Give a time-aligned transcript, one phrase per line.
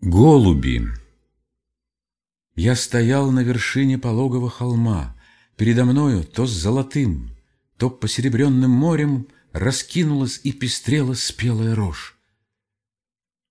[0.00, 0.82] Голуби
[2.56, 5.16] Я стоял на вершине пологого холма.
[5.56, 7.36] Передо мною то с золотым,
[7.78, 12.18] то посеребренным морем Раскинулась и пестрела спелая рожь.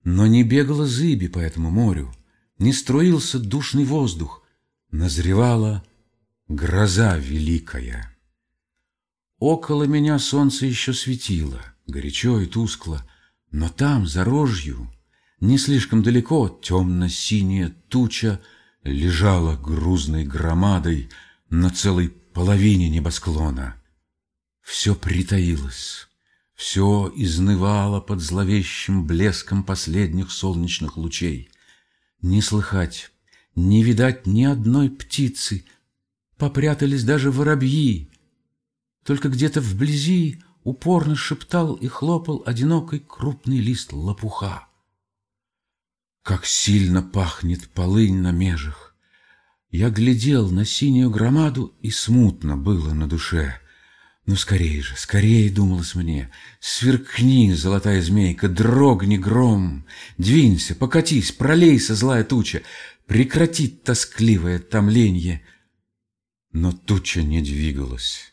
[0.03, 2.13] Но не бегала зыби по этому морю,
[2.59, 4.43] Не струился душный воздух,
[4.91, 5.83] Назревала
[6.49, 8.15] гроза великая.
[9.39, 13.09] Около меня солнце еще светило, Горячо и тускло,
[13.49, 14.93] Но там, за рожью,
[15.43, 18.39] не слишком далеко темно-синяя туча
[18.83, 21.09] лежала грузной громадой
[21.49, 23.75] на целой половине небосклона.
[24.61, 26.07] Все притаилось,
[26.55, 31.51] все изнывало под зловещим блеском последних солнечных лучей.
[32.21, 33.11] Не слыхать,
[33.53, 35.65] не видать ни одной птицы,
[36.37, 38.09] попрятались даже воробьи.
[39.03, 44.69] Только где-то вблизи упорно шептал и хлопал одинокий крупный лист лопуха.
[46.23, 48.95] Как сильно пахнет полынь на межах!
[49.69, 53.59] Я глядел на синюю громаду, и смутно было на душе.
[54.25, 59.85] Ну, скорее же, скорее, думалось мне, сверкни, золотая змейка, дрогни гром,
[60.17, 62.61] двинься, покатись, пролейся, злая туча,
[63.05, 65.41] прекратит тоскливое томленье.
[66.53, 68.31] Но туча не двигалась.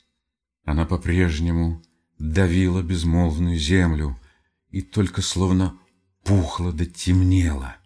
[0.63, 1.83] Она по-прежнему
[2.21, 4.17] давила безмолвную землю
[4.71, 5.77] и только словно
[6.23, 7.80] пухла да темнела.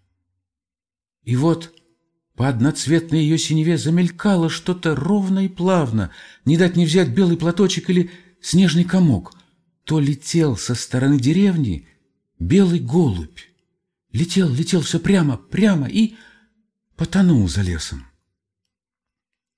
[1.25, 1.75] И вот
[2.37, 6.11] по одноцветной ее синеве замелькало что-то ровно и плавно,
[6.45, 9.35] не дать не взять белый платочек или снежный комок.
[9.85, 11.87] То летел со стороны деревни
[12.39, 13.41] белый голубь.
[14.13, 16.17] Летел, летел все прямо, прямо и
[16.97, 18.07] потонул за лесом.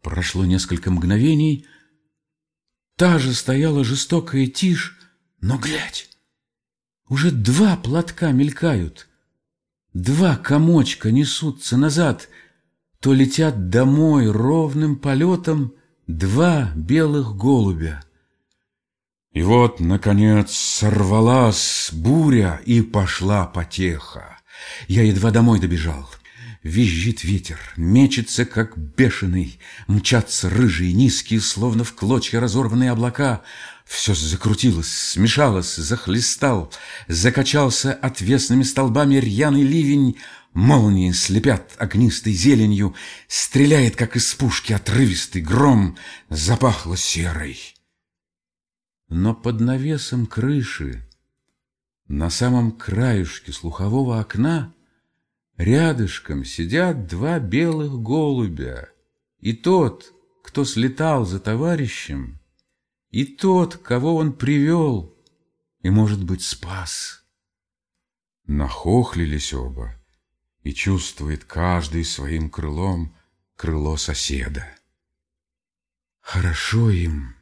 [0.02, 1.66] Прошло несколько мгновений,
[2.96, 4.98] та же стояла жестокая тишь,
[5.40, 6.08] но глядь,
[7.08, 9.08] уже два платка мелькают—
[9.96, 12.28] Два комочка несутся назад,
[13.00, 15.72] то летят домой ровным полетом
[16.06, 18.04] два белых голубя.
[19.32, 24.38] И вот, наконец, сорвалась буря и пошла потеха.
[24.86, 26.06] Я едва домой добежал.
[26.62, 33.42] Визжит ветер, мечется, как бешеный, Мчатся рыжие, низкие, словно в клочья разорванные облака.
[33.84, 36.72] Все закрутилось, смешалось, захлестал,
[37.08, 40.16] Закачался отвесными столбами рьяный ливень,
[40.52, 42.94] Молнии слепят огнистой зеленью,
[43.28, 45.96] Стреляет, как из пушки, отрывистый гром,
[46.30, 47.58] Запахло серой.
[49.08, 51.06] Но под навесом крыши,
[52.08, 54.72] На самом краюшке слухового окна,
[55.56, 58.90] Рядышком сидят два белых голубя,
[59.40, 60.12] И тот,
[60.42, 62.40] кто слетал за товарищем,
[63.10, 65.14] И тот, кого он привел
[65.80, 67.24] и, может быть, спас.
[68.46, 69.94] Нахохлились оба,
[70.62, 73.16] и чувствует каждый своим крылом
[73.54, 74.66] крыло соседа.
[76.20, 77.36] Хорошо им,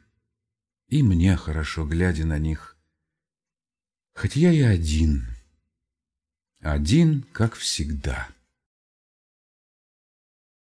[0.87, 2.77] и мне хорошо, глядя на них,
[4.13, 5.27] хоть я и один—
[6.65, 8.27] один, как всегда.